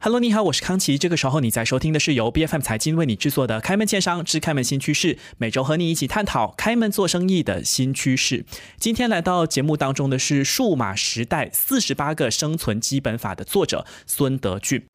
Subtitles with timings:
[0.00, 0.96] Hello，你好，我是康琪。
[0.96, 8.44] 这个时候你在收听的是由 B F M 财经为你制作的《开门见商之开门新趋势》，每周和你一起探讨开门做生意的新趋势。
[8.78, 14.86] 今天来到节目当中的是《数码时代四十八个生存基本法》的作者孙德俊。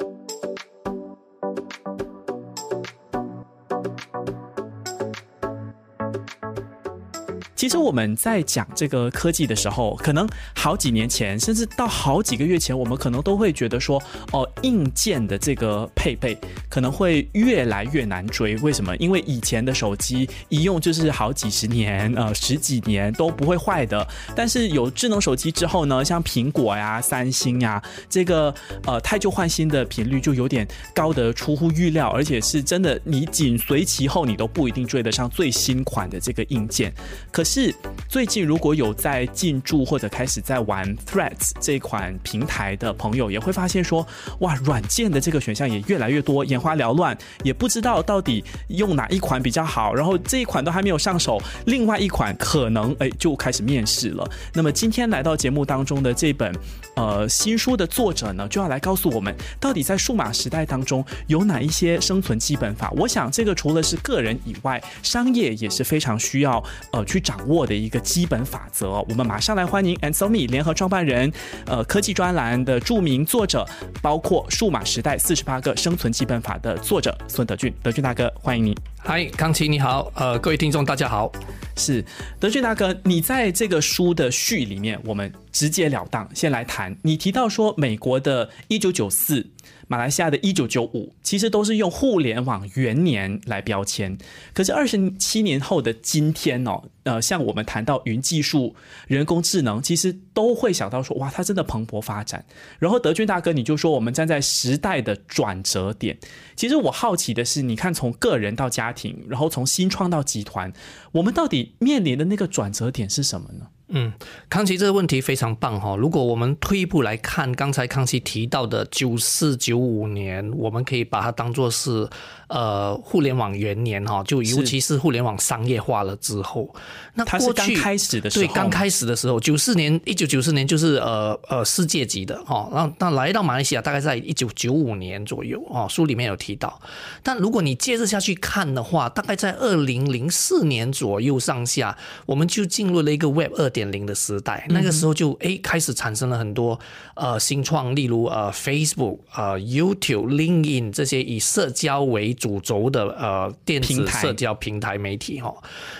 [7.64, 14.04] 其实我们在讲这个科技的时候，可能好几年前，甚至到好几个月前，我们可能都会觉得说，
[14.34, 16.38] 哦，硬件的这个配备
[16.68, 18.58] 可能会越来越难追。
[18.58, 18.94] 为什么？
[18.98, 24.06] 因为以前的手机一用就是好几十年，呃，十几年都不会坏的。
[24.36, 28.54] 但是有智能手机之后呢，像苹果呀、三星呀，这个
[28.86, 36.94] 呃，太旧换新的频率就有点高得出乎预料，而且是真的，你紧随其后，你都不一定追得上最新款的这个硬件。
[37.32, 37.53] 可是。
[37.54, 37.72] 是
[38.10, 44.04] 最近如果有在进驻或者开始在玩 Threads 这款平台的朋友，也会发现说，
[44.40, 49.94] 哇，软件的这个选项也越来越多，眼花缭乱，也不知道到底用哪一款比较好。
[49.94, 54.28] 然后这一款都还没有上手，另外一款可能哎就开始面试了。
[54.52, 56.52] 那么今天来到节目当中的这本
[56.96, 62.90] 呃新书的作者呢，就要来告诉我们，到底在数码时代当中有哪一些生存基本法。
[62.98, 67.43] 我想这个除了是个人以外，商业也是非常需要呃去掌。
[67.48, 71.32] 握的一个基本法则，我们马上来欢迎 Ansomi 联合创办人，
[71.66, 73.66] 呃，科技专栏的著名作者，
[74.02, 78.76] 包括《数码时代四十八个生存基本法》的作者孙德俊，德俊大哥，欢迎你。
[78.98, 81.32] 嗨，康琪你好，呃，各位听众大家好。
[81.76, 82.06] 是
[82.40, 89.50] 德俊大哥，你在这个书的序里面，我们直截了当先来谈，你提到说美国的一九九四。
[89.90, 94.18] 马来西亚的一九九五，其实都是用互联网元年来标签。
[94.54, 98.76] 可是二十七年后的今天哦，呃，像我们谈到云技术、
[99.08, 102.44] 人工智能，其实都会想到说，哇，它真的蓬勃发展。
[102.80, 106.18] 然后德军大哥，你就说我们站在时代的转折点。
[106.56, 110.72] 其实我好奇的是，你看从个人到家庭，然后从新创到集团，
[111.12, 113.68] 我们到底面临的那个转折点是什么呢？
[113.96, 114.12] 嗯，
[114.50, 115.96] 康熙这个问题非常棒哈。
[115.96, 122.08] 如果我们退一步来看，刚才康熙提到的九四九五年，我们可以把它当做是
[122.48, 126.74] 呃互联网元年哈，就尤其是互联网商业化了之后，
[127.14, 132.68] 那过去开始的时候，对，刚开始的时候，九四年一九九四年就是呃呃世界级的哈。
[132.74, 136.82] 那那来到马来西亚大概在一九九五年左右哦，书里面有提到。
[137.22, 141.96] 但如果你接着下去看的话，大概在二零零四年左右上下，
[142.26, 143.84] 我们就进入了一个 Web 二点。
[143.94, 146.80] 零的时代，那个时候就哎开始产生了很多
[147.16, 155.54] 呃新创，例如呃 Facebook、呃 YouTube、LinkedIn 这些以社交为主轴的呃电子社交平台媒体哈。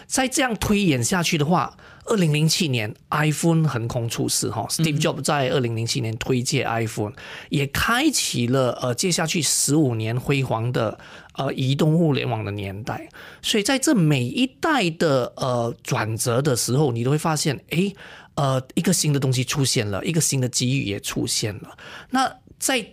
[0.08, 7.14] 在这样推演下去的话，二零零七年 iPhone 横空出世哈，Steve Jobs 在二零零七年推介 iPhone，
[7.50, 10.98] 也开启了呃接下去十五年辉煌的。
[11.36, 13.10] 呃，移动互联网的年代，
[13.42, 17.92] 所以在这每一代的呃转折的时候，你都会发现，哎，
[18.36, 21.76] 呃，一个新的东西出现了，一个新的机遇也出现了。
[22.12, 22.86] 那在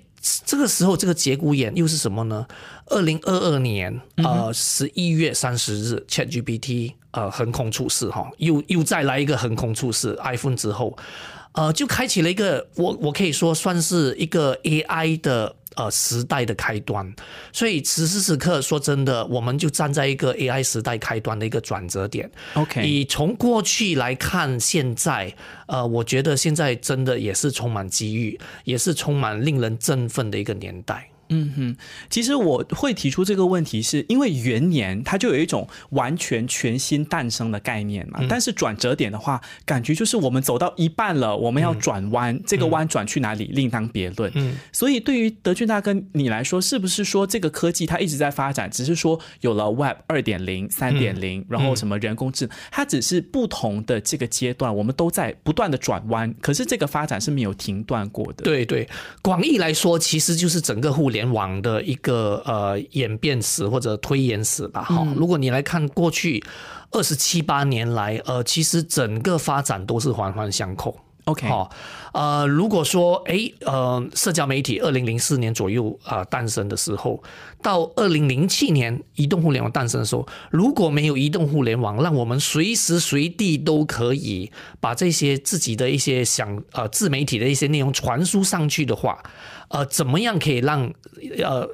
[0.46, 2.46] 这个时候，这个节骨眼又是什么呢？
[2.86, 10.96] 二零二二年呃十一月三十日，ChatGPT 呃横空出世哈，又又再来一个横空出世，iPhone 之后，
[11.52, 15.56] 呃，就开启了一个我我可以说算是一个 AI 的。
[15.76, 17.14] 呃，时代的开端，
[17.52, 22.28] 所以此时此刻，说真的，我们就站在一个 AI 时代开端的一个转折点。
[22.54, 25.32] OK，以从过去来看，现在，
[25.68, 31.08] 呃，我觉得现在真的也是充满机遇，也是充满令人振奋的一个年代。
[31.30, 31.76] 嗯哼，
[32.10, 38.20] 其实我会提出这个问题，是因为元年它就有一种完全全新诞生的概念嘛。
[38.28, 44.30] 但是转折点的话，感觉就是我们走到一半了，我们要转弯，这个弯转去哪里另当别论。
[44.34, 58.42] 嗯，所以对于德俊大哥你来说，是不是说这个科技它一直在发展，只是说有了 Web 二点零、三点零，然后什么人工智能，它只是不同的这个阶段，我们都在不断的转弯，可是这个发展是没有停断过的。
[58.42, 58.88] 对对，
[59.22, 61.19] 广义来说，其实就是整个互联。
[61.20, 65.06] 联网的一个呃演变史或者推演史吧，哈。
[65.14, 66.42] 如果你来看过去
[66.92, 70.96] 二十七八年来，呃，其实整个发展都是环环相扣。
[71.30, 71.70] OK，好，
[72.12, 77.22] 呃，如果说，哎，呃，社交媒体二零零四年左右啊诞生的时候，
[77.62, 84.50] 到二零零七年移动互联网诞生的时候，如果没有移动互联网，让我们随时随地都可以
[84.80, 89.22] 把这些自己的一些想呃自媒体的一些内容传输上去的话。
[89.68, 90.92] 呃，怎么样可以让
[91.38, 91.64] 呃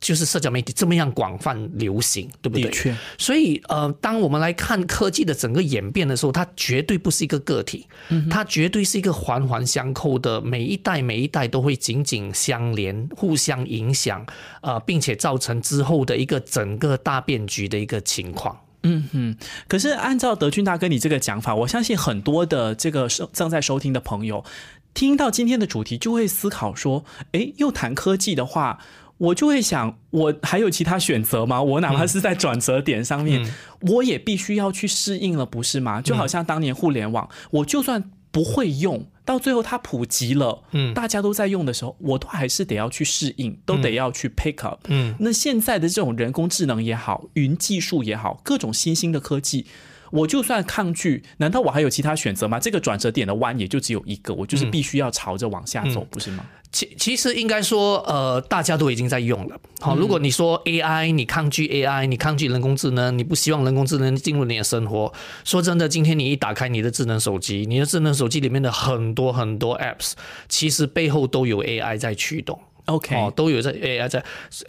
[0.00, 2.64] 就是社交媒体这么样广泛流行，对不对？
[2.64, 7.86] 的确，所以呃，当我们来看科技的整个演变的时候，它绝对不是一个个体，
[8.30, 14.24] 它绝对是一个环环相扣的，每一代每一代都会紧紧相连，互相影响，
[14.62, 18.58] 呃，并且造成之后的一个整个大变局的一个情况。
[18.82, 24.44] 嗯哼，可是按照德军大哥你这个讲法，我相信很多的这个收正在收听的朋友，
[24.94, 28.78] 听到今天的主题就会思考说，诶，又谈科技的话，
[29.18, 31.62] 我就会想，我还有其他选择吗？
[31.62, 36.02] 我哪怕是在转折点上面，我也必须要去适应了，不是吗？
[36.02, 39.06] 就好像当年互联网，我就算不会用。
[39.24, 44.78] 到最后它普及了，嗯，大家都在用的时候，我都还是得要去适应，都得要去 pick up。
[44.86, 49.66] 嗯，那现在的这种人工智能也好，云技术也好，各种新兴的科技。
[50.12, 52.60] 我就算抗拒，难道我还有其他选择吗？
[52.60, 56.46] 这个转折点的弯也就只有一个，我就是必须要朝着往下走，不是吗？
[56.76, 59.58] 其其实应该说，呃，大家都已经在用了。
[59.80, 65.10] 好，如果你说 AI，你抗拒 AI，你抗拒人工智能，你不希望人工智能进入你的生活。
[65.42, 70.12] 说真的，今天你一打开你的智能手机，你的智能手机里面的很多很多 apps，
[70.50, 72.60] 其实背后都有 AI 在驱动。
[72.86, 74.24] OK，哦，都有在 AI 在。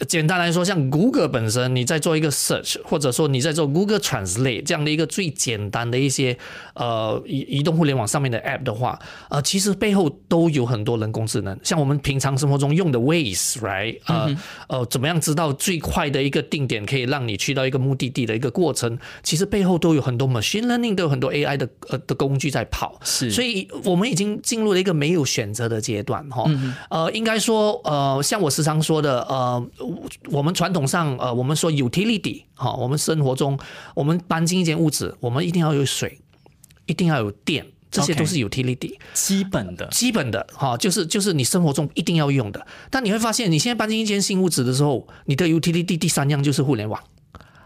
[0.06, 6.36] 简单来说，像 Google 本身，你在做一个 search，或者说你在做 Google Translate 这样的一个最简单的一些
[6.74, 8.98] 呃移移动互联网上面的 app 的话，
[9.30, 11.56] 呃，其实背后都有很多人工智能。
[11.62, 14.00] 像我们平常生活中用的 Waze，right？
[14.06, 14.36] 呃
[14.68, 18.98] 呃，怎么样知道最快的一个定点可以让你去到一个目的地的一个过程？
[19.22, 22.98] 其实背后都有很多 machine learning，都有很多 AI 的呃的工具在跑。
[23.04, 26.44] 是，所以我们已经进入了一个没有选择的阶段，哈。
[26.90, 28.07] 呃，应该说呃。
[28.08, 29.68] 呃，像我时常说的，呃，
[30.30, 33.58] 我们传统上，呃，我们说 utility，哈，我们生活中，
[33.94, 36.18] 我们搬进一间屋子，我们一定要有水，
[36.86, 42.66] 一定要有电，这些都是 utility，基本的，基本的，哈，就是就是你生活中一定要用的。
[42.90, 47.00] 但你会发现，你现在搬进一间新屋子的时候，你的 utility 第三样就是互联网，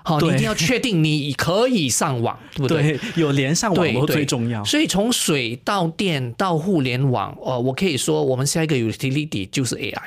[0.05, 2.99] 好，你一定要确定你可以上网，对不对？
[3.17, 4.65] 有连上网络最重要。
[4.65, 10.03] 所以从水到电到互联网，呃，我可以说，我们下一个 utility 就是 AI。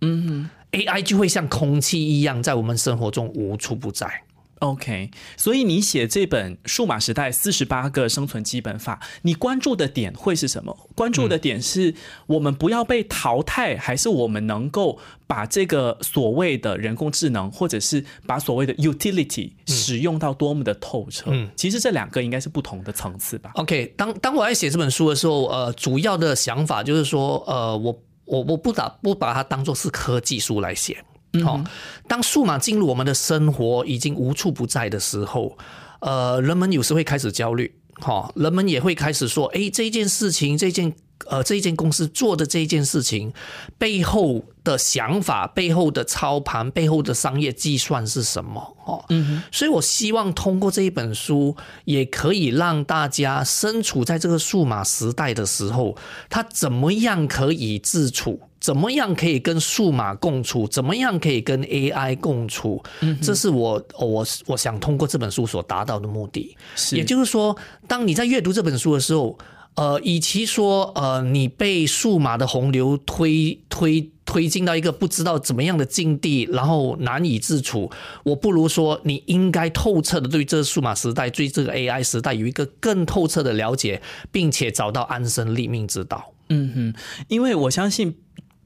[0.00, 4.22] 嗯，AI 就会像空气一样，在我们生活中无处不在。
[4.60, 10.76] OK，所以你写这本《数码时代四十八个生存基本法》，你关注的点会是什么？
[10.94, 11.94] 关注的点是
[12.26, 21.30] 我们不要被淘汰，还是我们能够把这个所谓的人工智能，或者是把所谓的 utility 使用到多么的透彻？
[21.30, 23.52] 嗯，其实这两个应该是不同的层次吧。
[23.54, 27.98] OK，当当我在写这本书的时候，呃，主要的想法就是说，呃，我。
[28.30, 31.04] 我我不打不把它当做是科技书来写，
[31.44, 31.60] 好，
[32.08, 35.58] 当数码进入我们的生活已经无处不在的时候，
[36.00, 40.94] 呃，人们有时会开始焦虑，哈，人们也会开始说，哎，这件事情，这件。
[41.30, 43.32] 呃，这一间公司做的这一件事情
[43.78, 48.60] 背后的想法、背后的操盘、背后的商业计算是什么？
[48.84, 55.96] 哦，嗯，所以我希望通过这一本书，也可以让大家身处在这个数码时代的时候，
[56.28, 58.40] 他怎么样可以自处？
[58.58, 60.66] 怎么样可以跟数码共处？
[60.66, 62.82] 怎么样可以跟 AI 共处？
[63.02, 66.56] 嗯，这是我我我想通过这本书所达到的目的。
[66.74, 67.56] 是，也就是说，
[67.86, 69.38] 当你在阅读这本书的时候。
[69.74, 77.90] 呃，与其说呃，你被数码的洪流推推推进到一个不知道怎么样的境地，然后难以自处，
[78.24, 86.32] 我不如说你应该透彻的对这数码时代、对这个 AI 时代有一个更透彻的了解，并且找到安身立命之道。
[86.48, 88.16] 嗯哼，因为我相信。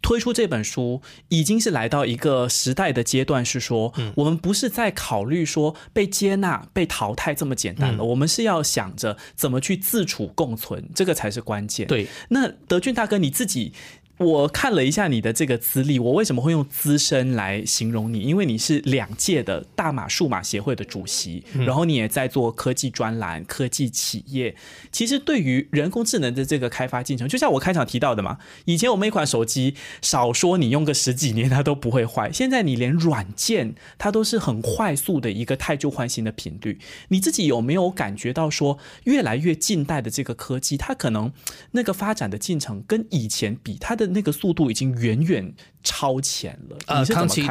[0.04, 11.86] 推出这本书已经是来到一个时代的阶段，是说，我们不是在考虑说被接纳、被淘汰这么简单了，我们是要想着怎么去自处共存，这个才是关键。
[11.86, 13.72] 对，那德俊大哥你自己。
[14.18, 18.20] 我看了一下你的这个资历，我为什么会用资深来形容你？
[18.20, 24.54] 因为你是两届的大马数码协会的主席，然后你也在做科技专栏、科技企业。
[24.92, 36.78] 其实对于人工智能的这个开发进程，就像我开场提到的嘛，以前我们一款手机少说你用个十几年它都不会坏，现在你连软件它都是很快速的一个太旧换新的频率。
[37.08, 41.32] 你自己有没有感觉到说，越来越近代的这个科技，它可能
[41.72, 46.76] 那个发展的进程跟以前比，它的那个速度已经远远超前了。
[46.86, 47.48] 呃，康琪，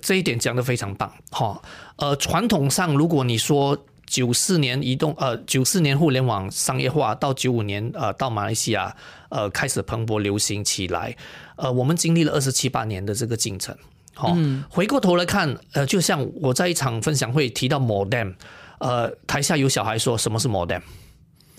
[0.00, 1.12] 这一点讲的非常棒。
[1.30, 1.60] 哈，
[1.96, 8.94] 呃，传统上，如果你说九四年移动，呃，九四年互联网商业化到九五年，呃，到马来西亚，
[9.30, 11.16] 呃，开始蓬勃流行起来，
[11.56, 13.76] 呃，我们经历了二十七八年的这个进程。
[14.14, 14.36] 好，
[14.68, 18.34] 回过头来看，呃，就像我在一场分享会提到 modem，
[18.78, 20.82] 呃，台下有小孩说什么是 modem。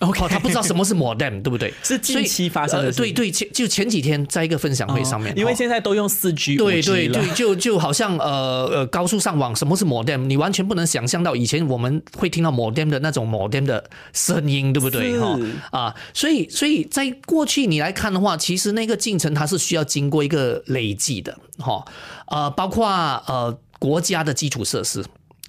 [0.04, 1.74] OK 哦他不知道什么是 modem，对不对？
[1.84, 10.26] 是近期发生的对对，前就前几天在一个分享会上面，哦因为哦现在都用四 G、对 5G 了对对，就就好像呃呃高速上网，什么是 modem？
[10.26, 13.84] 你完全不能想象到以前我们会听到 modem 的那种 modem 的
[14.14, 15.12] 声音，对不对？
[15.12, 15.40] 是哈
[15.72, 21.84] 啊，所以所以在过去你来看的话，其实那个进程它是需要经过一个累积的，哈
[22.28, 25.04] 呃，包括呃国家的基础设施。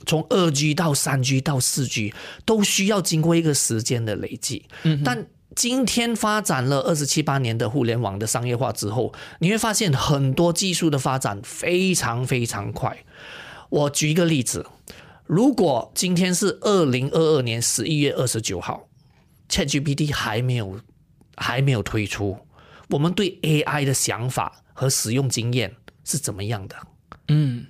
[0.05, 2.13] 从二 G 到三 G 到四 G
[2.45, 13.05] 都需要经过一个时间的累积，嗯但今天发展了二十七八年的互联网的商业化之后，你会发现很多技术的发展非常非常快。
[13.71, 14.67] 我举一个例子，
[15.27, 18.89] 如果今天是二零二二年十一月二十九号
[19.49, 20.81] ，ChatGPT 还没有
[21.37, 22.37] 还没有推出，
[22.89, 26.77] 我们对 AI 的想法和使用经验是怎么样的？
[27.29, 27.65] 嗯，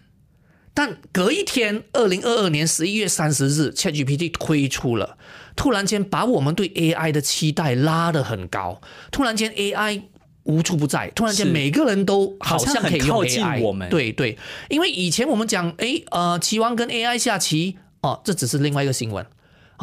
[0.74, 5.16] 但隔一天，二零二二年十一月三十日，ChatGPT 推出了，
[5.54, 8.80] 突然间把我们对 AI 的期待拉得很高，
[9.12, 10.02] 突然间 AI
[10.42, 13.88] 无处不在，突然间每个人都好像可以靠近 AI，我们。
[13.88, 14.36] 对对，
[14.68, 19.24] 因为以前我们讲，诶，呃，棋王跟 AI 下棋，哦，这只是另外一个新闻。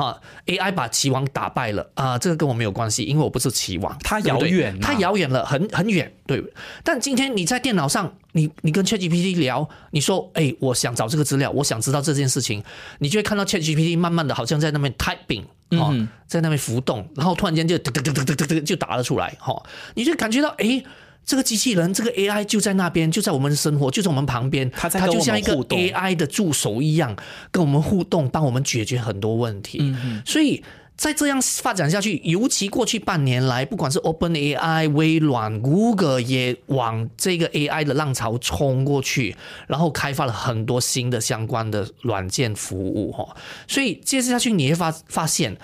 [0.02, 6.44] 啊，AI 把棋王打败了啊、这个跟我没有关系，因为我不是棋王，它对不对遥远啊它遥远了，很很远，对。
[6.84, 12.64] 但今天你在电脑上，你你跟 ChatGPT 聊，你说，哎，我想找这个资料，我想知道这件事情，
[13.00, 15.44] 你就会看到 ChatGPT 慢慢的好像在那边 typing，
[15.78, 19.62] 哦，嗯在那边浮动，然后突然间就噔噔噔噔噔噔噔就打了出来，哈、
[19.94, 20.84] 你就感觉到，哎。
[21.24, 27.16] 这个机器人，这个 AI 就在那边，就在我们的生活，就在我们旁边，它就像一个 AI 的助手一样，
[27.52, 29.80] 跟我们互动，帮我们解决很多问题。
[29.82, 30.64] 嗯所以
[30.98, 39.36] 再这样发展下去，尤其过去半年来，不管是 OpenAI、微软、Google 也往这个 AI 的浪潮冲过去，
[39.66, 43.36] 然后开发了很多新的相关的软件服务哈。
[43.68, 45.58] 所以接下去你会发发现，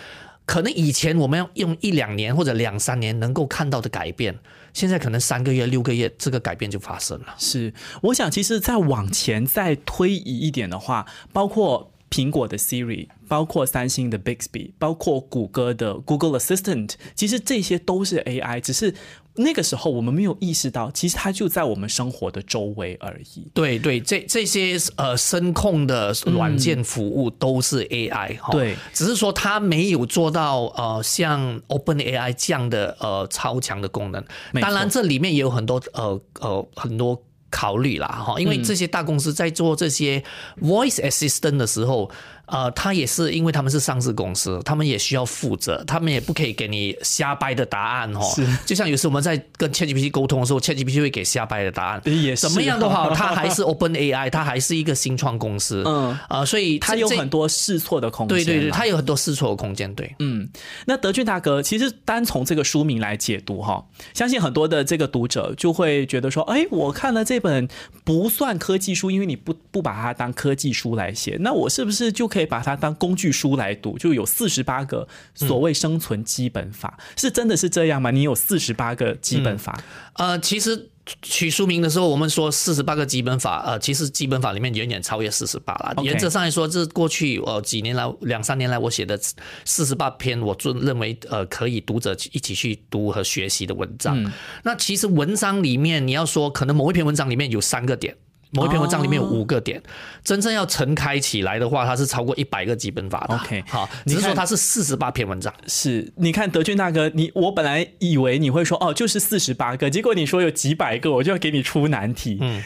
[0.47, 4.35] 可能以前我们要用一两年或者两三年能够看到的改变，
[4.73, 7.35] 现在可能三个月、六个月，这个改变就发生了。
[7.37, 18.93] 是，我想其实再往前再推移一点的话，包括苹果的 Siri，包括三星的 Bixby，包括谷歌的 Google Assistant，其实这些都是 AI，只是
[19.37, 23.49] 那个时候我们没有意识到，其实它就在我们生活的周围而已。
[23.53, 34.23] 对对，这这些呃声控的软件服务都是 AI 哈、对只是说它没有做到呃像 OpenAI 这样的呃超强的功能。
[34.61, 40.23] 当然，这里面也有很多呃呃很多考虑啦哈，因为这些大公司在做这些
[40.61, 42.09] voice assistant 的时候。
[42.47, 48.21] 呃，他也是因为他们是上市公司，他们也需要负责，他们也不可以给你瞎掰的答案哦。
[48.65, 52.01] 就像有时我们在跟 ChatGPT 沟通的时候，ChatGPT 会给瞎掰的答案。
[52.07, 55.83] 也是怎么样都好， 它还是 Open AI，它还是一个新创公司。
[55.85, 58.37] 嗯呃，所以它这这有很多试错的空间。
[58.37, 59.93] 对对对，它有很多试错的空间。
[59.93, 60.47] 对，嗯，
[60.85, 67.67] 那德俊大哥，其实单从这个书名来解读哈，相信很多的这个读者就会觉得说，哎，我看了这本
[68.03, 73.97] 不算科技书，因为你不不把它当科技书来写，那我是不是就可以把它当工具书来读？
[73.97, 78.11] 就有四十八个所谓生存基本法，是真的是这样吗？
[78.11, 79.81] 你有四十八个基本法？
[80.13, 80.89] 呃，其实
[81.21, 85.93] 取书名的时候，我们说四十八个基本法，呃，其实基本法里面远远超越四十八了。
[86.03, 89.17] 原则上来说，这过去呃几年来两三年来我写的
[89.63, 94.31] 四十八篇，我就认为呃可以读者一起去读和学习的文章。
[94.63, 98.15] 那其实文章里面你要说，可能某一篇文章里面有三个点。
[98.51, 99.81] 某一篇文章里面有五个点，
[100.23, 103.35] 真正要陈开起来的话，它是超过一百个基本法的。
[103.35, 105.53] OK 好，只是说它是四十八篇文章。
[105.67, 112.37] 是，你看德俊大哥，你我本来以为你会说哦，就是四十八个，结果你说有几百个，我就要给你出难题。
[112.41, 112.63] 嗯，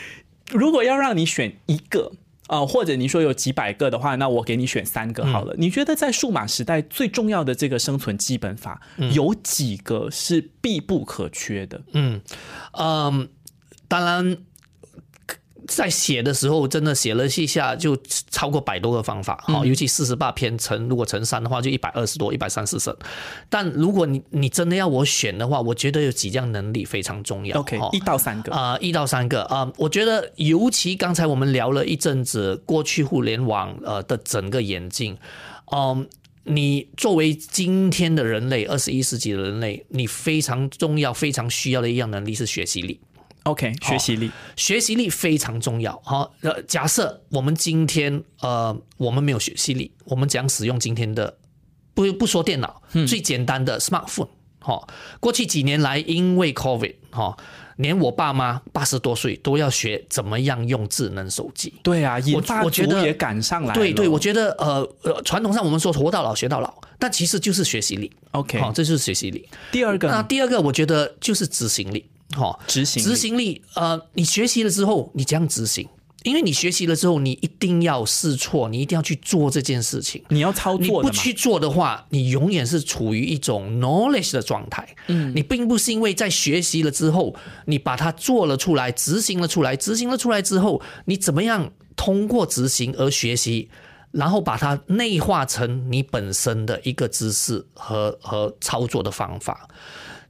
[0.52, 2.12] 如果要让你选一个。
[2.48, 5.56] 啊、或者你说有几百个的话，那我给你选三个好了。
[5.58, 8.82] 你觉得在数码时代最重要的这个生存基本法，
[9.14, 11.82] 有几个是必不可缺的？
[11.94, 12.20] 嗯
[12.74, 13.30] 嗯，
[13.88, 14.38] 当然，
[15.76, 17.98] 在写的时候真的写了一下，就
[18.30, 22.96] 超过百多个方法哈、尤其四十八篇乘如果乘三的话，就一百二十多，一百三十省。
[23.50, 27.60] 但如果你你真的要我选的话，我觉得有几样能力非常重要。
[27.60, 28.52] OK，一到三个。
[28.54, 35.18] 啊，一到三个啊、我觉得尤其刚才我们聊了一阵子过去互联网呃的整个演进，
[35.72, 36.08] 嗯。
[36.44, 43.00] 你作为今天的人类，二十一世纪的人类，你非常重要、非常需要的一样能力是学习力。
[43.44, 44.32] OK，学习力。
[44.56, 46.00] 学习力非常重要。
[46.04, 51.38] 好，呃，假设我们今天呃我们没有学习力，我们讲使用今天的
[51.94, 54.30] 不不说电脑，最简单的 smartphone。
[54.64, 54.88] 哈、
[55.20, 57.36] 过去几年来，因为 COVID 哈、
[57.78, 61.74] 连我爸妈八十多岁都要学怎么样用智能手机。
[61.82, 63.74] 对啊，研发我觉得也赶上来了。
[63.74, 68.12] 对对，我觉得呃呃，传统上我们说活到老学到老，但其实就是学习力。
[68.34, 68.60] OK。
[68.60, 69.50] 好、这就是学习力。
[69.72, 72.08] 第二个那第二个，我觉得就是执行力。
[72.36, 75.88] 好、执行执行力，呃，你学习了之后，你怎样执行，
[76.24, 80.24] 因为你学习了之后，你一定要试错，你一定要去做这件事情。
[80.30, 81.10] 你要操作你。
[81.10, 84.88] 不去做的话，你永远是处于一种 knowledge 的状态。
[85.08, 87.36] 嗯，你并不是因为在学习了之后，
[87.66, 93.70] 你把它做了出来，执行了出来，执行了出来之后，你怎么样通过执行而学习，
[94.12, 99.68] 然后把它内化成你本身的一个知识和和操作的方法。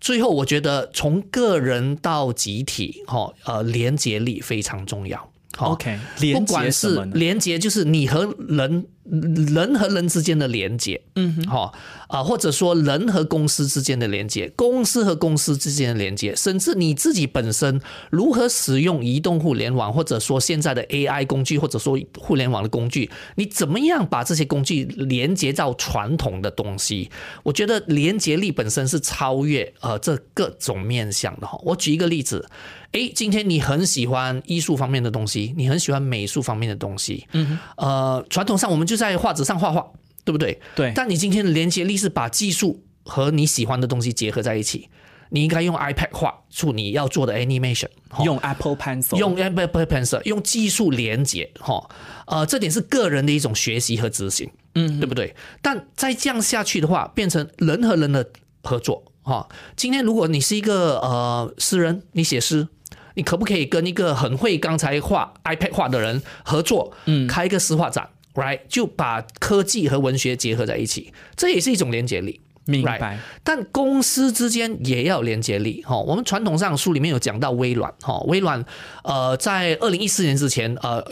[0.01, 5.31] 最后，我觉得从个人到集体，哈，呃，连接力非常重要。
[5.55, 7.05] 好 OK，连不管是？
[7.13, 11.74] 连接，就是你和人人和人之间的连接，嗯哼，好
[12.08, 27.10] 啊，或者说人和公司之间的连接，公司和公司之间的连接，甚至你自己本身如何使用移动互联网，或者说现在的 AI 工具，或者说互联网的工具，你怎么样把这些工具连接到传统的东西？
[27.44, 31.60] 我觉得连接力本身是超越呃这各种面向的哈。
[31.63, 32.48] 我举一个例子，
[32.94, 39.84] 诶，今天你很喜欢艺术方面的东西，你很喜欢美术方面的东西，嗯，呃，传统上我们就在画纸上画画，
[40.24, 40.62] 对不对？
[40.75, 44.89] 对，但你今天的连接力是把技术和你喜欢的东西结合在一起，
[45.31, 47.89] 你应该用 iPad 画出你要做的 animation，
[48.24, 51.89] 用 Apple Pencil，用 Apple Pencil 用技术连接哈，
[52.27, 55.36] 呃，这点是个人的一种学习和执行，嗯，对不对？
[55.63, 58.29] 但再这样下去的话，变成人和人的
[58.62, 59.50] 合作哈。
[59.75, 62.67] 今天如果你是一个呃诗人，你写诗。
[63.13, 68.59] 你可不可以跟一个很会刚才画 iPad 画的人合作，嗯，开一个诗画展，right？
[68.67, 72.39] 就把科技和文学结合在一起，这也是一种连接力。
[72.65, 73.19] 明 Right 白。
[73.43, 75.97] 但公司之间也要连接力哈。
[75.97, 78.63] 我们传统上书里面有讲到微软哈，微软
[79.03, 81.03] 呃在二零一四年之前呃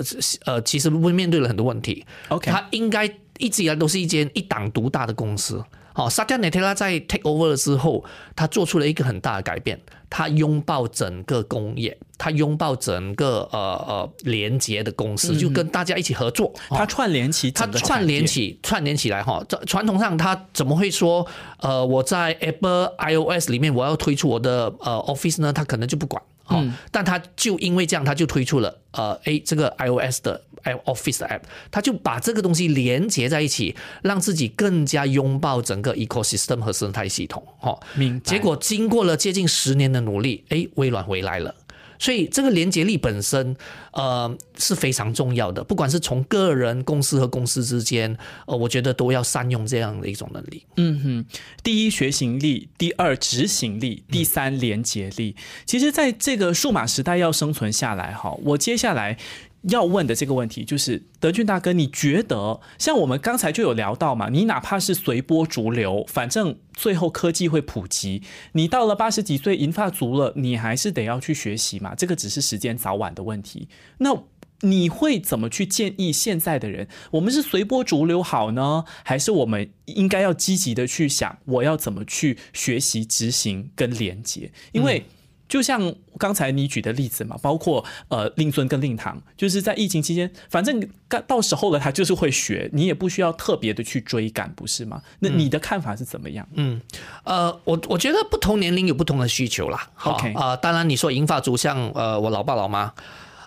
[0.46, 2.06] 呃其实面对了很多问题。
[2.28, 5.62] OK 它应该一直以来都是一间一党独大的公司。
[5.94, 8.04] 好，萨蒂亚内特拉在 take over 了之后，
[8.36, 9.80] 他做出了一个很大的改变，
[10.10, 16.54] 他拥抱整个工业，他拥抱整个呃呃连接的公司，就跟大家一起合作。
[16.70, 21.26] 他串联起他串联，起串联起来哈，这传统上他怎么会说
[21.60, 25.52] 呃我在 Apple iOS 里面我要推出我的呃 Office 呢？
[25.52, 30.42] 他可能就不管哈，嗯但他就因为这样，他就推出了呃诶这个 iOS 的
[30.86, 31.42] Office 的 App，
[31.72, 37.80] 他就把这个东西连接在一起，让自己更加拥抱整个 ecosystem 和生态系统哈。
[37.96, 38.26] 明白。
[38.26, 41.54] 结果经过了接近十年的努力，诶，微软回来了。
[42.00, 43.56] 所以这个连接力本身，
[43.92, 45.64] 呃，是非常重要的。
[45.64, 50.66] 不管是从个人、公司和公司之间，呃，我觉得都要善用这样的一种能力。
[50.78, 51.26] 嗯哼
[51.62, 55.36] 第一学习力，第二执行力，第三连接力。
[55.66, 59.18] 其实，在这个数码时代要生存下来，哈，我接下来。
[59.64, 64.30] 要问的这个问题就是，德俊大哥，你觉得像我们刚才就有聊到嘛？
[64.30, 68.22] 你哪怕是随波逐流，反正最后科技会普及，
[68.54, 71.94] 你到了八十几岁银发族了，你还是得要去学习嘛。
[71.94, 73.68] 这个只是时间早晚的问题。
[73.98, 74.24] 那
[74.62, 76.88] 你会怎么去建议现在的人？
[77.12, 84.52] 我们是随波逐流好呢，还是我们应该要积极的去想，我要怎么去学习、执行跟连接？
[84.74, 85.06] 因为
[85.50, 95.02] 就像刚才你举的例子嘛，包括呃令尊跟令堂，就是在疫情期间，反正到到时候了，他就是会学，你也不需要特别的去追赶，不是吗？
[95.20, 96.48] 那你的看法是怎么样？
[96.54, 96.80] 嗯
[97.24, 99.90] 呃，我我觉得不同年龄有不同的需求啦。
[99.96, 102.94] 好 OK 啊、当然你说银发族像呃我老爸老妈，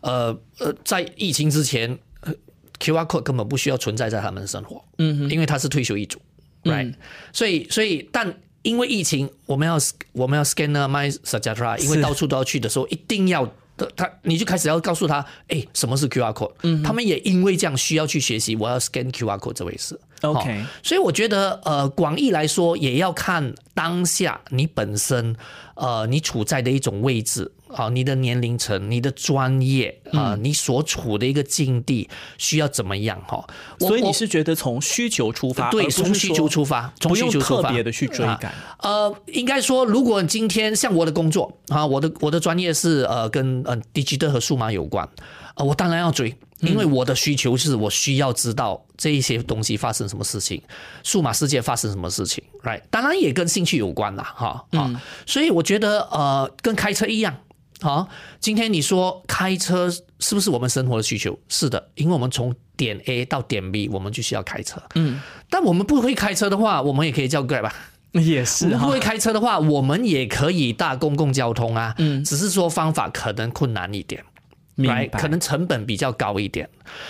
[0.02, 2.34] 呃呃，在疫情之前、呃
[2.80, 6.20] QR code 根本不需要存在在他们的生活，嗯，因为他是退休一族
[6.64, 6.92] ，right？、
[7.32, 8.34] 所以所以但。
[8.62, 9.76] 因为疫情，我们要
[10.12, 13.44] 我们要 scan my s a j a t r a 因为到处都要去的时候，一定要
[13.76, 19.98] 的他你就开始要告诉他，哎，什么是 QR code？、他们也因为这样需要去学习，我要 scan QR code 这回事。
[20.22, 25.34] OK 好所以我觉得，呃，广义来说，也要看当下你本身，
[25.74, 32.06] 呃，你处在的一种位置啊、你的年龄层、你的专业啊、你所处的一个境地
[32.36, 33.42] 需要怎么样哈？
[33.80, 38.52] 我所以你是觉得从需求出发，对从需求出发，从需求出发特别的去追赶。
[38.80, 45.08] 呃，应该说，如果今天像我的工作啊，我的我的专业是呃跟呃 digital 和数码有关，
[45.54, 50.62] 呃，我当然要追，因为我的需求是我需要知道这一些东西发生什么事情，
[51.02, 52.80] 数码世界发生什么事情，right？
[52.90, 57.36] 当然也跟兴趣有关啦，哈啊，所以我觉得呃，跟开车一样。
[57.80, 61.36] 好，今天你说开车是不是我们生活的需求？
[61.48, 64.80] 是的，因为我们从点 A 到点 B，我们就需要开车。
[64.94, 65.20] 嗯，
[65.50, 67.74] 但我们不会开车的话，我们也可以叫 Grab 吧。
[68.12, 74.31] 也是哈不会开车的话，我们也可以搭公共交通啊，嗯，只是说方法可能困难一点，明
[74.76, 75.10] right？
[75.10, 76.68] 白可能成本比较高一点，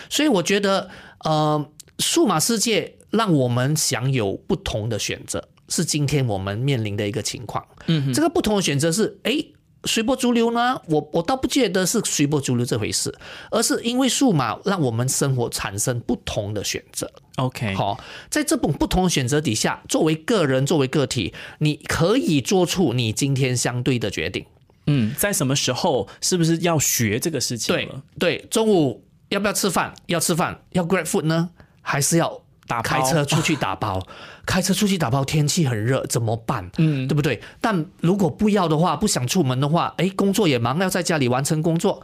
[0.09, 0.89] 所以我觉得，
[1.25, 7.65] 呃，数码世界让我们享有不同的选择，是今天我们面临的一个情况。
[7.87, 9.53] 嗯，这个不同的选择是，诶，
[9.85, 10.81] 随波逐流呢？
[10.89, 13.13] 我我倒不觉得是随波逐流这回事，
[13.51, 17.11] 而是因为数码让我们生活产生不同的选择。
[17.37, 17.99] OK，好，
[18.31, 24.45] 在这种不同的选择底下，作为个人，作为个体，你可以做出你今天相对的决定。
[24.87, 28.03] 嗯，在什么时候是不是要学这个事情对了？
[28.19, 29.95] 对，中午要不要吃饭？
[30.07, 34.05] 要吃饭，要 Grab Food 呢，还是要打开车出去打包？
[34.45, 36.71] 开车出去打包，天气很热，怎么办？
[36.79, 37.41] 嗯，对不对？
[37.61, 42.03] 但如果不要的话，不想出门的话，哎，工作也忙，要在家里完成工作，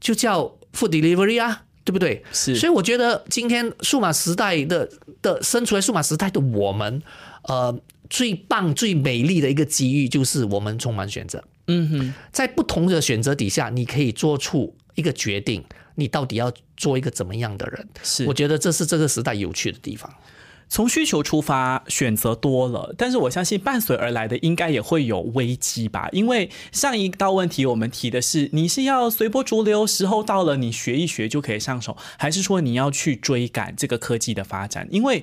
[0.00, 1.64] 就叫 Food Delivery 啊。
[1.84, 2.22] 对不对？
[2.32, 4.88] 是所以我觉得今天数码时代的
[5.20, 7.02] 的身处在数码时代的我们，
[7.42, 7.76] 呃，
[8.08, 11.42] 最棒、最美丽的一个机遇就是我们充满选择。
[11.66, 17.88] 嗯哼，在不同的选择底下，你可以做出一个决定，你到底要做一个怎么样的人？
[18.02, 20.12] 是我觉得这是这个时代有趣的地方。
[20.68, 26.08] 从需求出发，选择多了，但是我相信伴随而来的应该也会有危机吧？
[26.12, 34.88] 因为上一道问题我们提的是，你是要随波逐流，时候到了你学一学就可以上手，还是说你要去追赶这个科技的发展？
[34.90, 35.22] 因为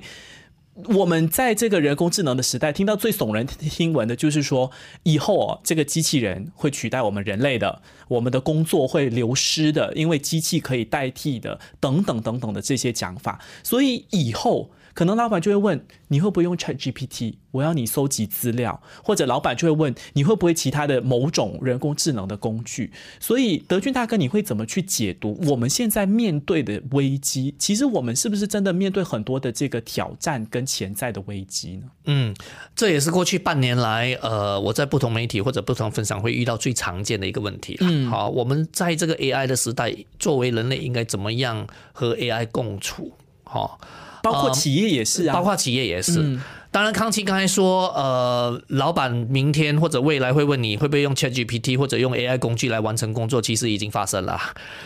[0.88, 4.70] 我们在这个人工智能的时代，听到最耸人听闻的就是说，
[5.04, 13.40] 以后哦，这个机器人会取代我们人类的，我们的工作会流失的，因为机器可以代替的，等等等等的这些讲法。
[13.62, 17.36] 所以以后可能老板就会问，你会不会用 Chat GPT？
[17.52, 22.92] 我要你搜集资料，或者老板就会问，你会不会其他的某种人工智能的工具？
[23.18, 27.54] 所以德军大哥，你会怎么去解读我们现在面对的危机？
[27.58, 31.84] 其实我们是不是真的面对很多的这个挑战跟潜在的危机呢？
[32.04, 32.36] 嗯，
[32.76, 37.74] 这也是过去半年来，呃，我在不同媒体或者不同分享会遇到最常见的一个问题。
[37.80, 43.10] 嗯，好，我们在这个 AI 的时代，作为人类应该怎么样和 AI 共处？
[43.44, 43.80] 好、
[44.22, 46.38] 包括企业也是啊，包括企业也是。
[46.72, 54.40] 当然，康熙刚才说，呃，老板明天或者未来会问你会不会用 ChatGPT 或者用 AI 工具来完成工作，其实已经发生了，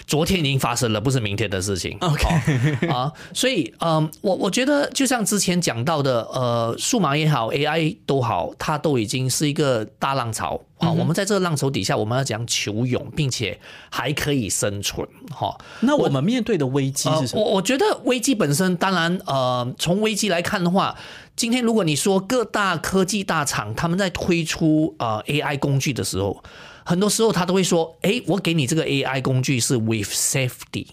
[0.06, 1.98] 昨天已经发生了，不是明天的事情。
[2.00, 10.90] OK 啊，所以，嗯、我我觉得就像之前讲到的，呃，数码也好，AI 都好，它都已经是一个大浪潮啊。
[10.90, 13.58] 我们在这个浪潮底下，我们要讲求勇，并且
[13.90, 17.42] 还可以生存，哈、那我们面对的危机是什么？
[17.42, 20.96] 呃我我觉得危机本身，当然，呃，从危机来看的话，
[21.36, 26.42] 今天如果你说各大科技大厂他们在推出呃 AI 工具的时候，
[26.84, 30.86] 很多时候他都会说，诶，我给你这个 AI 工具是 with safety，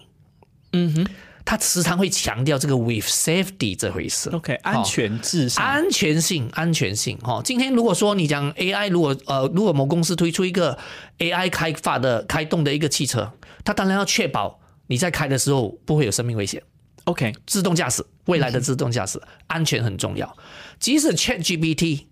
[0.74, 1.08] 嗯哼
[1.46, 4.30] 他时常会强调这个 with safety 这回事。
[4.30, 5.66] ，OK，安全至上。
[5.66, 7.42] 安全性，安全性哈、哦。
[7.44, 10.78] 今天如果说你讲 AI，如果呃，如果某公司推出一个
[11.20, 13.32] AI 开发的开动的一个汽车，
[13.64, 16.62] 它当然要确保你在开的时候不会有生命危险。
[17.06, 20.38] OK，自动驾驶，未来的自动驾驶、安全很重要。
[20.80, 22.06] 即使 ChatGPT，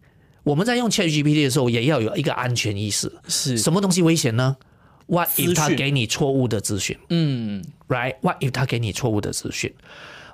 [0.44, 3.12] 我们在用 ChatGPT 的时候，也要有一个安全意识。
[3.28, 4.58] 是什么东西危险呢
[5.08, 9.74] ？What if 他给你错误的资讯嗯，？Right？What if 他给你错误的资讯？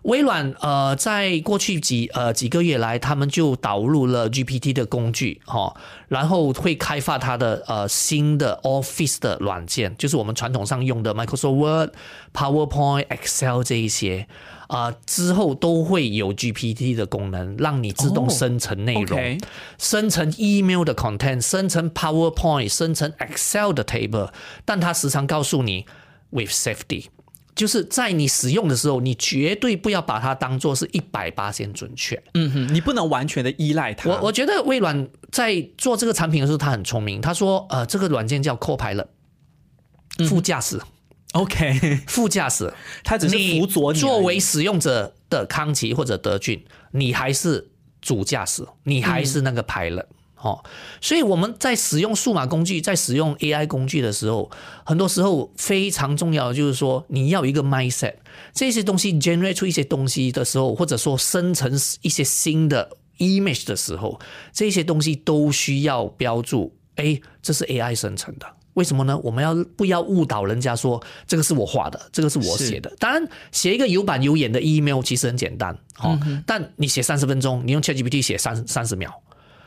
[0.06, 5.76] 微软呃，在过去几呃几个月来，他们就导入了 GPT 的工具哈、哦，
[6.08, 11.89] 然后会开发它的呃新的 Office 的软件，就是我们传统上用的 Microsoft Word、
[12.34, 14.28] PowerPoint、Excel 这一些
[14.68, 19.38] 啊、之后都会有 GPT 的功能，让你自动哦生成内容。
[19.78, 24.30] 生成 email 的 content，生成 PowerPoint，生成 Excel 的 table，
[24.65, 25.86] 但它时常告诉你
[26.32, 27.06] with safety，
[27.56, 32.22] 就是在你使用的时候，你绝对不要把它当做是一百八先准确。
[32.34, 34.10] 嗯哼，你不能完全的依赖它。
[34.10, 37.22] 我我觉得微软在做这个产品的时候，他很聪明。
[37.22, 39.08] 他说，呃，这个软件叫 Copilot，
[40.28, 40.82] 副驾驶
[41.32, 44.00] ，OK，副驾驶，它只是辅佐你。
[44.00, 47.70] 作为使用者的康奇或者德俊，你还是
[48.02, 50.06] 主驾驶，你还是那个 pilot。
[50.46, 50.64] 哦，
[51.02, 54.52] 所以我们在使用数码工具，在使用 AI 工具的时候，
[54.86, 58.14] 很多时候非常重要的就是说，你要一个 mindset，
[58.54, 64.20] 这些东西 generate 出一些东西的时候，或者说生成一些新的 image 的时候，
[64.54, 68.46] 这些东西都需要标注，哎，这是 AI 生成的。
[68.76, 69.18] 为什么呢？
[69.24, 72.94] 我们要不要误导人家说这个是我画的，这个是我写的？
[73.00, 79.12] 当然，写一个有板有眼的 email 其实很简单，哦，但你写三十分钟，你用 ChatGPT 写三三十秒，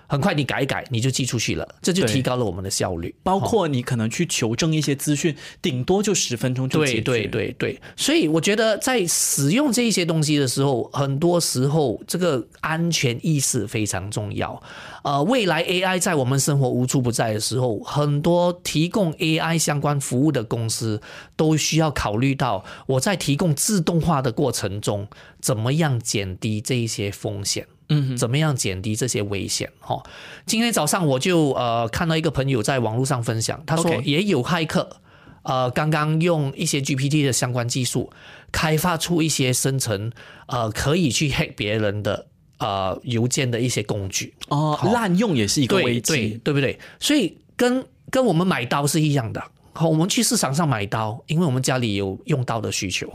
[0.08, 3.14] 很快你改一改你就寄出去了，这就提高了我们的效率。
[3.22, 7.00] 包括你可能去求证一些资讯，顶多就十分钟就解决。
[7.02, 14.60] 对对对对，所以我觉得在使用这一些东西的时候，很多时候这个安全意识非常重要。
[15.04, 21.00] 呃，未来 AI 在我们生活无处不在的时候，很多提供 AI 相关服务的公司
[21.36, 25.06] 都需要考虑到，我在提供自动化的过程中，
[25.40, 27.66] 怎么样减低这一些风险。
[27.88, 29.70] 嗯，怎么样减低这些危险？
[29.80, 30.02] 哈，
[30.46, 35.00] 今天早上我就呃看到一个朋友在网络上分享，他说也有骇客。
[35.44, 38.10] 呃，刚刚用一些 GPT 的相关技术，
[38.52, 40.12] 开发出一些生成
[40.46, 42.26] 呃可以去 hack 别人的
[42.58, 46.40] 呃邮件的一些工具，哦，滥用也是一个危对对机。
[46.44, 46.78] 对不对？
[47.00, 49.42] 所以跟跟我们买刀是一样的。
[49.72, 53.10] 好，我们去市场上买刀，因为我们家里有用刀的需求。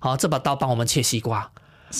[0.00, 1.48] 好，这把刀帮我们切西瓜，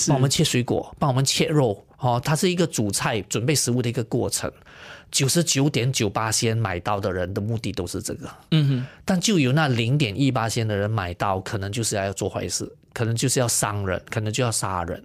[0.08, 1.84] 帮我们切水果，帮我们切肉。
[1.98, 4.50] 哦，它是一个煮菜、准备食物的一个过程。
[5.10, 15.02] 九十九点九八先买到的人的目的都是这个，嗯哼，但就有那零点一八先的人买到，可能就是要做坏事，可能就是要伤人，可能就要杀人。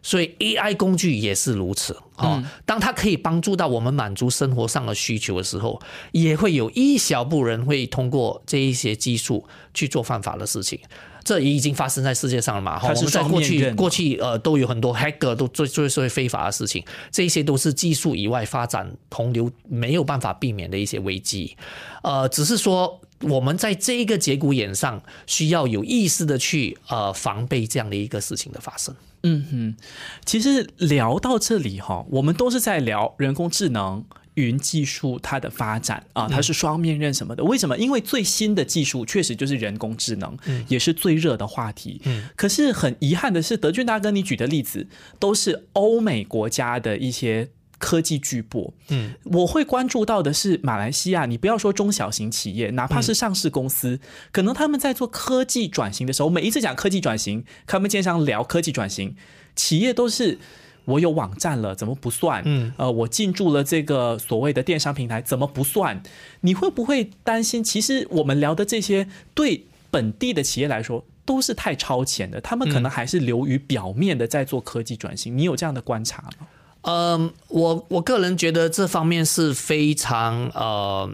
[0.00, 2.42] 所以 AI 工具也是如此哦。
[2.64, 5.80] 当它可以帮助到我们满足生活上的需求的时候，
[6.12, 10.78] 也会有一小部分人会通过这一些技术去做犯法的事情。
[11.24, 12.78] 这也已经发生在世界上了嘛？
[12.78, 21.56] 哈我们在过去过去呃都有很多 hacker 都做做做非法的事情，这些都是技术以外发展同流没有办法避免的一些危机。
[22.02, 28.94] 呃，只是说我们在这一个节骨眼上，需要有意识的去呃防备这样的一个事情的发生。
[29.24, 29.76] 嗯哼
[30.24, 37.44] 其实聊到这里哈，我们都是在聊人工智能、云技术它的发展啊，它是双面刃什么的。
[37.44, 37.76] 为什么？
[37.78, 40.36] 因为最新的技术确实就是人工智能，
[40.68, 42.00] 也是最热的话题。
[42.36, 44.86] 可是很遗憾的是，德俊大哥你举的例子
[45.18, 47.50] 都是欧美国家的一些。
[47.82, 51.26] 科技巨擘，嗯，我会关注到的是马来西亚。
[51.26, 53.98] 你不要说中小型企业，哪怕是上市公司，
[54.30, 59.16] 可能他们在做科技转型的时候，每一次讲科技转型，他们经常聊科技转型，
[59.56, 60.38] 企业都是
[60.84, 62.42] 我有网站了，怎么不算？
[62.44, 66.02] 嗯，呃，我进驻了这个所谓的电商平台，怎么不算？
[66.40, 67.62] 你会不会担心？
[67.62, 71.04] 其实我们聊的这些，对本地的企业来说。
[71.24, 75.38] 都是太超前的，他们可能还是流于表面的在做科技转型。
[75.38, 76.48] 你有这样的观察吗？
[76.80, 81.08] 嗯，我我个人觉得这方面是非常呃，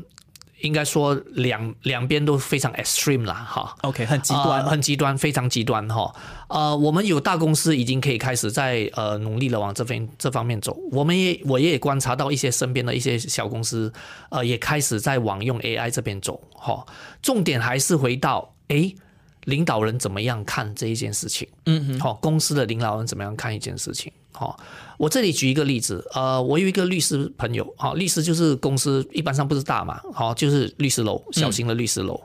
[0.61, 3.77] 应该说两两边都非常 extreme 啦，哈。
[3.83, 6.15] OK，很极端，呃很极端，非常极端哈。
[6.49, 10.77] 呃，我们有大公司已经可以开始在呃努力的往这边这方面走。
[10.93, 13.93] 我们也我也观察到一些身边的一些小公司，
[14.31, 16.85] 呃，也开始在往用 AI 这边走哈。
[17.23, 18.95] 重点还是回到诶。
[19.49, 21.49] 领导人怎么样看这一件事情？
[21.65, 24.13] 嗯哼，好，公司的领导人怎么样看一件事情？
[24.33, 24.61] 好，
[24.99, 32.21] 我这里举一个例子，呃，我有一个律师朋友，好，律师就是公司一般上不是大嘛，好，就是律师楼，小型的律师楼。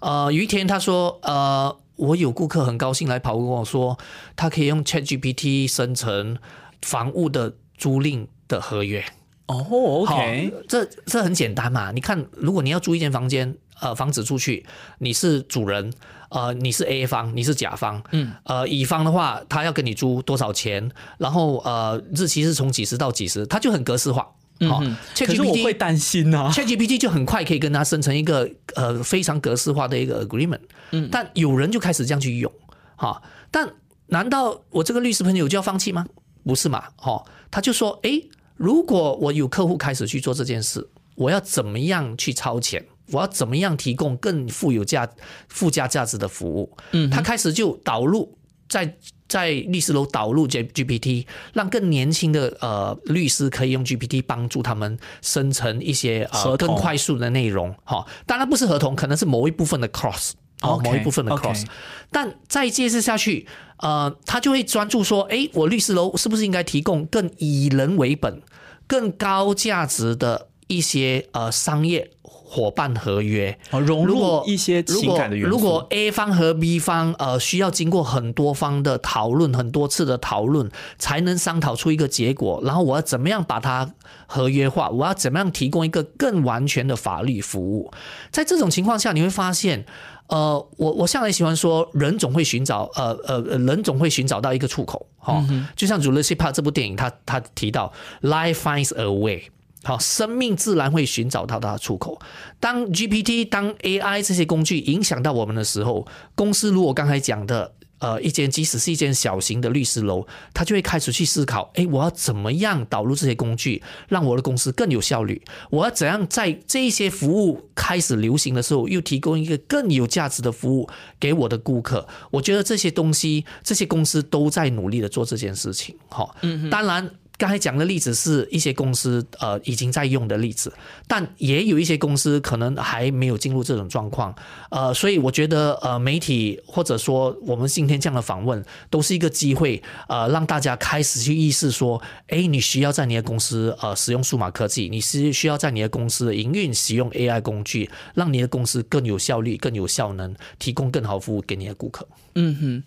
[0.00, 3.96] 呃，有一天他说，呃，我有顾客很高兴来跑跟我说，
[4.34, 6.36] 他可以用 ChatGPT 生成
[6.82, 9.02] 房屋的租赁的合约。
[9.46, 11.92] 哦好，OK，这这很简单嘛。
[11.92, 14.64] 你看，如果你要租一间房间，呃，房子出去，
[14.98, 15.92] 你是主人，
[16.34, 24.28] 呃，你是 A 方，你是甲方，嗯，呃，乙方的话，他要跟你租多少钱，然后呃，日期是从几十到几十，他就很格式化。
[24.68, 30.60] 好、嗯可是我会担心啊呐、ChatGPT 就很快可以跟他生成一个呃非常格式化的一个 agreement，
[30.92, 32.50] 嗯，但有人就开始这样去用，
[32.96, 33.20] 哈，
[33.50, 33.68] 但
[34.06, 36.06] 难道我这个律师朋友就要放弃吗？
[36.44, 42.84] 不是嘛，哈，他就说，诶，如果我有客户开始去做这件事，我要怎么样去超前？
[43.10, 45.08] 我要怎么样提供更富有价、
[45.48, 46.76] 附加价值的服务？
[46.92, 48.36] 嗯，他开始就导入
[48.68, 48.96] 在
[49.28, 57.74] 在律师楼导入 G GPT，让更年轻的呃律师可以用 GPT 帮助他们生成一些呃更快速的内容。
[57.84, 60.32] 哈、当然不是合同，可能是某一部分的 cross。
[60.62, 61.66] 哦某一部分的 cross，
[62.10, 63.46] 但再接着下去，
[63.78, 68.40] 呃，他就会专注说，诶，我律师楼是不是应该提供更以人为本、
[68.86, 72.10] 更高价值的一些呃商业
[72.54, 73.58] 伙伴合约？
[73.70, 75.50] 哦，融入如果一些情感的元素。
[75.50, 83.92] 如果 A 方和 B 方呃需要经过很多方的讨论，很多次的讨论，才能商讨出一个结果，然后我要怎么样把它
[84.26, 84.88] 合约化？
[84.90, 87.90] 我要怎么样提供一个更完全的法律服务？
[88.30, 89.84] 在这种情况下，你会发现。
[90.26, 95.44] 呃，我我向来喜欢说，人总会寻找，呃呃，呃人总会寻找到一个出口，哈、
[95.76, 99.42] 就像《Jurassic Park》这部电影，他他提到，life finds a way，
[99.84, 102.20] 好，生命自然会寻找到它的出口。
[102.58, 107.74] 当 GPT、当 AI 这些工具影响到我们的时候，公司如果刚才讲的。
[108.00, 115.40] 呃一间即使是一间小型的律师楼，他就会开始去思考：哎，我要怎么样导入这些工具，让我的公司更有效率？
[115.70, 120.86] 我要怎样在这些服务开始流行的时候，又提供一个更有价值的服务
[121.18, 122.06] 给我的顾客？
[122.30, 125.96] 我觉得这些东西，这些公司都在努力的做这件事情。
[126.10, 127.10] 哈，嗯，当然。
[127.36, 130.72] 刚才讲的例子是一些公司呃已经在用的例子，
[131.08, 134.34] 但也有一些公司可能还没有进入这种状况，
[134.70, 152.06] 呃，所以我觉得呃媒体或者说我们今天这样的访问都是一个机会，呃，让大家开始去意识说，哎，你需要在你的公司呃使用数码科技，你是需要在你的公司营运使用 AI 工具，让你的公司更有效率、更有效能，提供更好服务给你的顾客。
[152.36, 152.82] 嗯哼。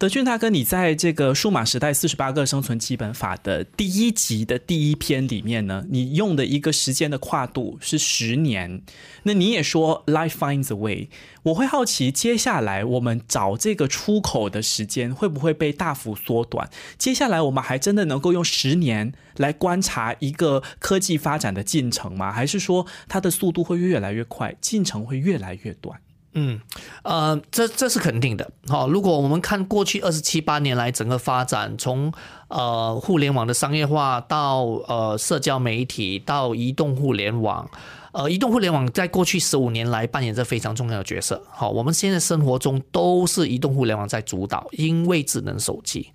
[0.00, 8.80] 德俊大哥，你在这个数码时代四十八个生存基本法的第一集的第一篇里面呢，你用的一个时间的跨度是十年。
[9.24, 11.10] 那你也说 life finds a way，
[11.42, 16.70] 我会好奇，接下来我们找这个出口的时间会不会被大幅缩短？
[16.96, 22.32] 接下来我们还真的能够用十年来观察一个科技发展的进程吗？
[22.32, 26.00] 还是说它的速度会越来越快，进程会越来越短？
[26.32, 26.60] 嗯，
[27.02, 28.48] 呃，这这是肯定的。
[28.68, 32.12] 好，如果我们看过去二十七八年来整个发展，从
[32.48, 37.68] 呃互联网的商业化到呃社交媒体到移动互联网，
[38.12, 41.42] 呃，移动互联网在过去十五年来扮演着非常重要的角色。
[41.50, 46.10] 好，我们现在生活中都是移动互联网在主导，因为智能手机。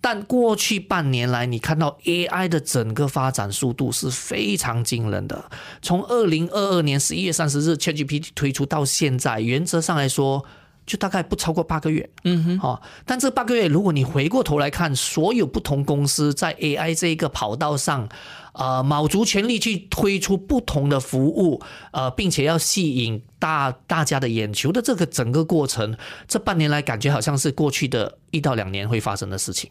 [0.00, 5.50] 但过去半年来，你看到 AI 的整个发展速度是非常惊人的。
[5.82, 10.44] 从二零二二年十一月三十日 ChatGPT 推出到现在，原则上来说，
[10.86, 12.08] 就大概不超过八个月。
[12.22, 12.80] 嗯哼，哦。
[13.04, 18.08] 但这八个月，如果你回过头来看，所有不同公司在 AI 这一个跑道上，
[18.52, 25.96] 呃，卯足全力去推出不同的服务，呃，并且要吸引大大家的眼球的这个整个过程，
[26.28, 29.68] 这半年来感觉好像是过去的一到两年会发生的事情。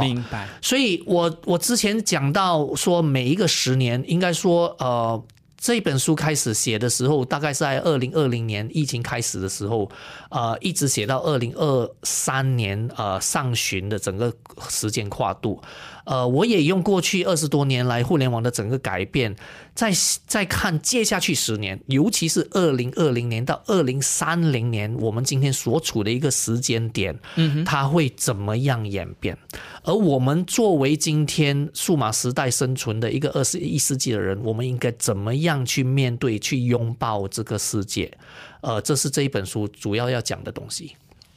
[0.00, 5.22] 明白，所以我我之前讲到说，每一个十年，应该说，呃，
[5.56, 9.90] 这本书开始写的时候，大概是在二零二零年疫情开始的时候，
[10.30, 14.32] 呃，一直写到二零二三年，呃，上旬的整个
[14.68, 15.60] 时间跨度。
[16.04, 19.34] 呃，我也用过去二十多年来互联网的整个改变，
[19.74, 19.92] 在
[20.26, 29.36] 在看接下去十年，尤其是二零二零年到二零三零年，我们今天所处的一个时间点，嗯，它会怎么样演变？
[29.82, 38.12] 而我们作为今天数码时代生存的一个二十一世纪的人，我们应该怎么样去面对、去拥抱这个世界？
[38.60, 40.96] 呃，这是这一本书主要要讲的东西。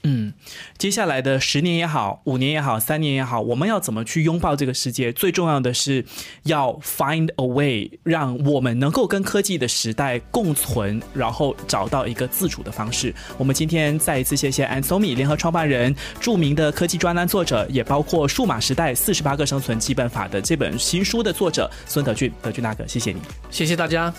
[0.10, 0.32] 嗯，
[0.78, 5.12] 接下来的十年也好，五年也好，三年也好，我们要怎么去拥抱这个世界？
[5.12, 6.06] 最重要的是
[6.43, 13.13] 要 find a way，让我们能够跟科技的时代共存，然后找到一个自主的方式。
[13.38, 24.13] 我们今天再一次谢谢 Ansomi 联合创办人、著名的科技专栏作者，也包括《数码时代四十八个生存基本法》的这本新书的作者孙德俊，德俊大哥，谢谢你，谢谢大家。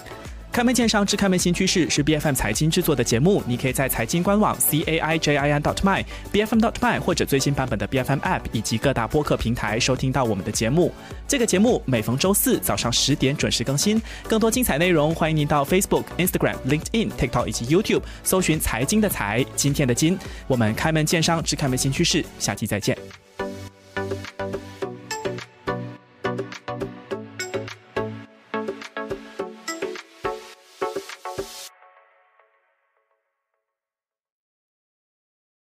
[0.50, 6.56] 开门见山之开门新趋势是 B F M 财经制作的节目，你可以在财经官网 c a i j i n dot my b f
[6.56, 10.92] m dot my 或者最新版本的 B F M App 以及各大播客平台收听到我们的节目。
[11.28, 20.18] 这个节目每逢周四早上十点准时更新，更多精彩内容欢迎您到 Facebook、Instagram、LinkedIn、TikTok 以及 YouTube 搜寻财经的财，今天的金。
[20.48, 22.98] 我们开门见山之开门新趋势，下期再见。